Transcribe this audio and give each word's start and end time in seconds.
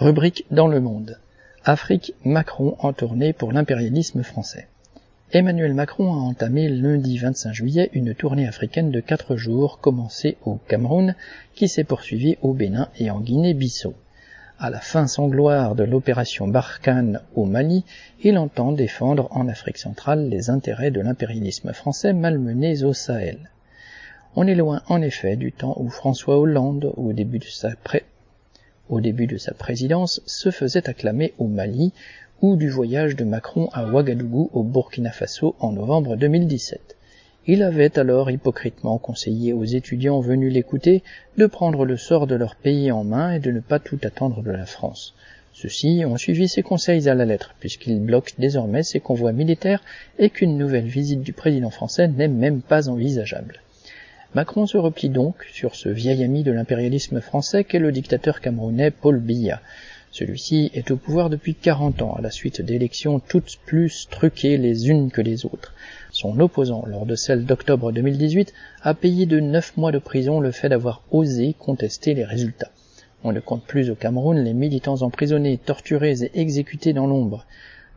Rubrique 0.00 0.44
dans 0.52 0.68
le 0.68 0.78
monde. 0.78 1.18
Afrique, 1.64 2.14
Macron 2.24 2.76
en 2.78 2.92
tournée 2.92 3.32
pour 3.32 3.50
l'impérialisme 3.50 4.22
français. 4.22 4.68
Emmanuel 5.32 5.74
Macron 5.74 6.12
a 6.12 6.18
entamé 6.18 6.68
lundi 6.68 7.18
25 7.18 7.52
juillet 7.52 7.90
une 7.94 8.14
tournée 8.14 8.46
africaine 8.46 8.92
de 8.92 9.00
quatre 9.00 9.34
jours 9.34 9.80
commencée 9.80 10.36
au 10.44 10.60
Cameroun 10.68 11.16
qui 11.56 11.66
s'est 11.66 11.82
poursuivie 11.82 12.38
au 12.42 12.52
Bénin 12.52 12.90
et 13.00 13.10
en 13.10 13.18
Guinée-Bissau. 13.18 13.92
À 14.60 14.70
la 14.70 14.78
fin 14.78 15.08
sans 15.08 15.26
gloire 15.26 15.74
de 15.74 15.82
l'opération 15.82 16.46
Barkhane 16.46 17.20
au 17.34 17.44
Mali, 17.44 17.84
il 18.22 18.38
entend 18.38 18.70
défendre 18.70 19.26
en 19.32 19.48
Afrique 19.48 19.78
centrale 19.78 20.28
les 20.28 20.48
intérêts 20.48 20.92
de 20.92 21.00
l'impérialisme 21.00 21.72
français 21.72 22.12
malmenés 22.12 22.84
au 22.84 22.92
Sahel. 22.92 23.50
On 24.36 24.46
est 24.46 24.54
loin 24.54 24.80
en 24.86 25.02
effet 25.02 25.34
du 25.34 25.50
temps 25.50 25.74
où 25.76 25.88
François 25.88 26.38
Hollande, 26.38 26.92
au 26.96 27.12
début 27.12 27.40
de 27.40 27.46
sa 27.46 27.74
pré 27.74 28.04
au 28.88 29.00
début 29.00 29.26
de 29.26 29.36
sa 29.36 29.54
présidence, 29.54 30.20
se 30.26 30.50
faisait 30.50 30.88
acclamer 30.88 31.34
au 31.38 31.46
Mali 31.46 31.92
ou 32.40 32.56
du 32.56 32.68
voyage 32.68 33.16
de 33.16 33.24
Macron 33.24 33.68
à 33.72 33.86
Ouagadougou 33.86 34.50
au 34.52 34.62
Burkina 34.62 35.10
Faso 35.10 35.56
en 35.58 35.72
novembre 35.72 36.16
2017. 36.16 36.96
Il 37.46 37.62
avait 37.62 37.98
alors 37.98 38.30
hypocritement 38.30 38.98
conseillé 38.98 39.52
aux 39.52 39.64
étudiants 39.64 40.20
venus 40.20 40.52
l'écouter 40.52 41.02
de 41.36 41.46
prendre 41.46 41.84
le 41.84 41.96
sort 41.96 42.26
de 42.26 42.34
leur 42.34 42.56
pays 42.56 42.92
en 42.92 43.04
main 43.04 43.32
et 43.32 43.40
de 43.40 43.50
ne 43.50 43.60
pas 43.60 43.78
tout 43.78 43.98
attendre 44.02 44.42
de 44.42 44.50
la 44.50 44.66
France. 44.66 45.14
Ceux-ci 45.54 46.04
ont 46.06 46.16
suivi 46.16 46.46
ses 46.46 46.62
conseils 46.62 47.08
à 47.08 47.14
la 47.14 47.24
lettre, 47.24 47.54
puisqu'ils 47.58 48.00
bloquent 48.00 48.34
désormais 48.38 48.82
ses 48.82 49.00
convois 49.00 49.32
militaires 49.32 49.82
et 50.18 50.30
qu'une 50.30 50.58
nouvelle 50.58 50.86
visite 50.86 51.22
du 51.22 51.32
président 51.32 51.70
français 51.70 52.06
n'est 52.06 52.28
même 52.28 52.60
pas 52.60 52.88
envisageable. 52.88 53.60
Macron 54.34 54.66
se 54.66 54.76
replie 54.76 55.08
donc 55.08 55.46
sur 55.50 55.74
ce 55.74 55.88
vieil 55.88 56.22
ami 56.22 56.42
de 56.42 56.52
l'impérialisme 56.52 57.22
français 57.22 57.64
qu'est 57.64 57.78
le 57.78 57.92
dictateur 57.92 58.42
camerounais 58.42 58.90
Paul 58.90 59.20
Biya. 59.20 59.62
Celui-ci 60.10 60.70
est 60.74 60.90
au 60.90 60.98
pouvoir 60.98 61.30
depuis 61.30 61.54
40 61.54 62.02
ans, 62.02 62.14
à 62.14 62.20
la 62.20 62.30
suite 62.30 62.60
d'élections 62.60 63.20
toutes 63.20 63.56
plus 63.64 64.06
truquées 64.10 64.58
les 64.58 64.90
unes 64.90 65.10
que 65.10 65.22
les 65.22 65.46
autres. 65.46 65.72
Son 66.10 66.38
opposant, 66.40 66.84
lors 66.86 67.06
de 67.06 67.14
celle 67.14 67.46
d'octobre 67.46 67.90
2018, 67.90 68.52
a 68.82 68.92
payé 68.92 69.24
de 69.24 69.40
9 69.40 69.78
mois 69.78 69.92
de 69.92 69.98
prison 69.98 70.40
le 70.40 70.50
fait 70.50 70.68
d'avoir 70.68 71.02
osé 71.10 71.54
contester 71.58 72.12
les 72.12 72.24
résultats. 72.24 72.70
On 73.24 73.32
ne 73.32 73.40
compte 73.40 73.64
plus 73.64 73.88
au 73.88 73.94
Cameroun 73.94 74.44
les 74.44 74.52
militants 74.52 75.00
emprisonnés, 75.00 75.56
torturés 75.56 76.22
et 76.22 76.38
exécutés 76.38 76.92
dans 76.92 77.06
l'ombre. 77.06 77.46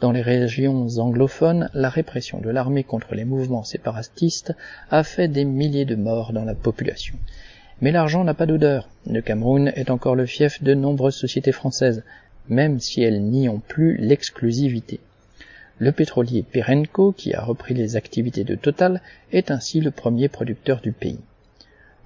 Dans 0.00 0.12
les 0.12 0.22
régions 0.22 0.86
anglophones, 0.98 1.70
la 1.74 1.88
répression 1.88 2.38
de 2.38 2.50
l'armée 2.50 2.84
contre 2.84 3.16
les 3.16 3.24
mouvements 3.24 3.64
séparatistes 3.64 4.54
a 4.92 5.02
fait 5.02 5.26
des 5.26 5.44
milliers 5.44 5.86
de 5.86 5.96
morts 5.96 6.32
dans 6.32 6.44
la 6.44 6.54
population. 6.54 7.16
Mais 7.80 7.90
l'argent 7.90 8.22
n'a 8.22 8.34
pas 8.34 8.46
d'odeur. 8.46 8.88
Le 9.10 9.20
Cameroun 9.22 9.72
est 9.74 9.90
encore 9.90 10.14
le 10.14 10.26
fief 10.26 10.62
de 10.62 10.74
nombreuses 10.74 11.16
sociétés 11.16 11.50
françaises, 11.50 12.04
même 12.48 12.78
si 12.78 13.02
elles 13.02 13.22
n'y 13.22 13.48
ont 13.48 13.58
plus 13.58 13.96
l'exclusivité. 13.96 15.00
Le 15.78 15.90
pétrolier 15.90 16.44
Perenco, 16.44 17.10
qui 17.10 17.34
a 17.34 17.42
repris 17.42 17.74
les 17.74 17.96
activités 17.96 18.44
de 18.44 18.54
Total, 18.54 19.00
est 19.32 19.50
ainsi 19.50 19.80
le 19.80 19.90
premier 19.90 20.28
producteur 20.28 20.80
du 20.80 20.92
pays. 20.92 21.18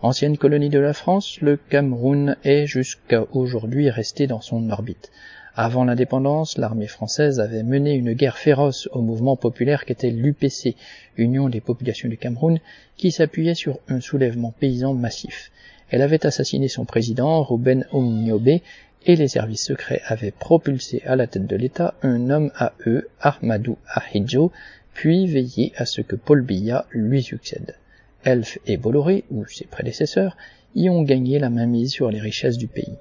Ancienne 0.05 0.36
colonie 0.36 0.69
de 0.69 0.81
la 0.81 0.95
France, 0.95 1.41
le 1.41 1.56
Cameroun 1.56 2.36
est 2.42 2.67
jusqu'à 2.67 3.25
aujourd'hui 3.31 3.89
resté 3.89 4.27
dans 4.27 4.41
son 4.41 4.69
orbite. 4.69 5.12
Avant 5.55 5.84
l'indépendance, 5.84 6.58
l'armée 6.58 6.89
française 6.89 7.39
avait 7.39 7.62
mené 7.62 7.92
une 7.92 8.12
guerre 8.14 8.36
féroce 8.36 8.89
au 8.91 9.00
mouvement 9.00 9.36
populaire 9.36 9.84
qu'était 9.84 10.11
l'UPC, 10.11 10.75
Union 11.17 11.48
des 11.48 11.61
populations 11.61 12.08
du 12.08 12.17
Cameroun, 12.17 12.58
qui 12.97 13.12
s'appuyait 13.12 13.55
sur 13.55 13.78
un 13.86 14.00
soulèvement 14.00 14.53
paysan 14.58 14.92
massif. 14.92 15.53
Elle 15.89 16.03
avait 16.03 16.27
assassiné 16.27 16.67
son 16.67 16.84
président, 16.84 17.45
Ruben 17.45 17.86
Omniobe, 17.92 18.58
et 19.06 19.14
les 19.14 19.28
services 19.28 19.67
secrets 19.67 20.03
avaient 20.05 20.33
propulsé 20.33 21.00
à 21.06 21.14
la 21.14 21.28
tête 21.28 21.47
de 21.47 21.55
l'État 21.55 21.95
un 22.03 22.28
homme 22.28 22.50
à 22.56 22.73
eux, 22.89 23.08
Ahmadou 23.20 23.78
Ahidjo, 23.86 24.50
puis 24.95 25.28
veillé 25.28 25.73
à 25.77 25.86
ce 25.86 26.01
que 26.01 26.17
Paul 26.17 26.42
Biya 26.42 26.86
lui 26.91 27.23
succède. 27.23 27.77
Elf 28.25 28.59
et 28.67 28.77
Bolloré, 28.77 29.25
ou 29.31 29.47
ses 29.47 29.67
prédécesseurs, 29.67 30.37
y 30.75 30.89
ont 30.89 31.03
gagné 31.03 31.39
la 31.39 31.51
mainmise 31.51 31.93
sur 31.93 32.11
les 32.11 32.21
richesses 32.21 32.59
du 32.59 32.69
pays. 32.69 32.97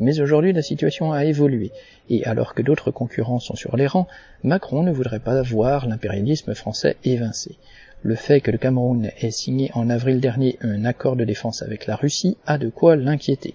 Mais 0.00 0.20
aujourd'hui, 0.20 0.52
la 0.52 0.62
situation 0.62 1.12
a 1.12 1.24
évolué, 1.24 1.72
et 2.08 2.24
alors 2.24 2.54
que 2.54 2.62
d'autres 2.62 2.90
concurrents 2.90 3.40
sont 3.40 3.56
sur 3.56 3.76
les 3.76 3.86
rangs, 3.86 4.06
Macron 4.44 4.82
ne 4.82 4.92
voudrait 4.92 5.18
pas 5.18 5.42
voir 5.42 5.88
l'impérialisme 5.88 6.54
français 6.54 6.96
évincé. 7.04 7.56
Le 8.02 8.14
fait 8.14 8.40
que 8.40 8.52
le 8.52 8.58
Cameroun 8.58 9.10
ait 9.20 9.30
signé 9.32 9.72
en 9.74 9.90
avril 9.90 10.20
dernier 10.20 10.56
un 10.60 10.84
accord 10.84 11.16
de 11.16 11.24
défense 11.24 11.62
avec 11.62 11.86
la 11.86 11.96
Russie 11.96 12.36
a 12.46 12.56
de 12.56 12.68
quoi 12.68 12.94
l'inquiéter. 12.94 13.54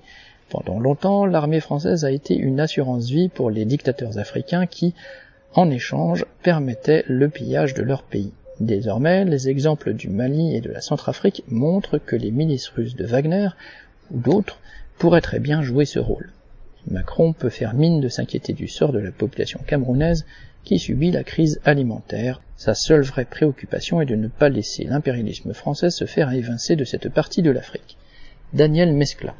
Pendant 0.49 0.79
longtemps, 0.79 1.25
l'armée 1.25 1.61
française 1.61 2.03
a 2.03 2.11
été 2.11 2.35
une 2.35 2.59
assurance 2.59 3.09
vie 3.09 3.29
pour 3.29 3.49
les 3.49 3.63
dictateurs 3.63 4.17
africains 4.17 4.65
qui, 4.65 4.93
en 5.53 5.69
échange, 5.69 6.25
permettaient 6.43 7.05
le 7.07 7.29
pillage 7.29 7.73
de 7.73 7.83
leur 7.83 8.03
pays. 8.03 8.33
Désormais, 8.59 9.25
les 9.25 9.49
exemples 9.49 9.93
du 9.93 10.09
Mali 10.09 10.55
et 10.55 10.61
de 10.61 10.71
la 10.71 10.81
Centrafrique 10.81 11.43
montrent 11.47 11.97
que 11.97 12.15
les 12.15 12.31
milices 12.31 12.69
russes 12.69 12.95
de 12.95 13.05
Wagner, 13.05 13.49
ou 14.11 14.19
d'autres, 14.19 14.59
pourrait 14.97 15.21
très 15.21 15.39
bien 15.39 15.61
jouer 15.61 15.85
ce 15.85 15.99
rôle. 15.99 16.31
Macron 16.87 17.33
peut 17.33 17.49
faire 17.49 17.73
mine 17.73 18.01
de 18.01 18.09
s'inquiéter 18.09 18.53
du 18.53 18.67
sort 18.67 18.91
de 18.91 18.99
la 18.99 19.11
population 19.11 19.59
camerounaise 19.65 20.25
qui 20.63 20.79
subit 20.79 21.11
la 21.11 21.23
crise 21.23 21.59
alimentaire. 21.65 22.41
Sa 22.55 22.75
seule 22.75 23.01
vraie 23.01 23.25
préoccupation 23.25 24.01
est 24.01 24.05
de 24.05 24.15
ne 24.15 24.27
pas 24.27 24.49
laisser 24.49 24.83
l'impérialisme 24.83 25.53
français 25.53 25.89
se 25.89 26.05
faire 26.05 26.31
évincer 26.31 26.75
de 26.75 26.85
cette 26.85 27.09
partie 27.09 27.41
de 27.41 27.51
l'Afrique. 27.51 27.97
Daniel 28.53 28.93
Mescla. 28.93 29.35